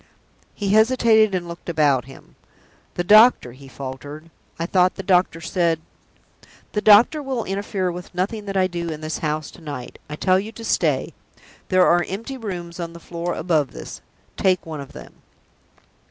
[0.55, 2.35] He hesitated, and looked about him.
[2.95, 4.31] "The doctor," he faltered.
[4.57, 5.79] "I thought the doctor said"
[6.73, 9.99] "The doctor will interfere with nothing that I do in this house to night.
[10.09, 11.13] I tell you to stay.
[11.69, 14.01] There are empty rooms on the floor above this.
[14.37, 15.13] Take one of them."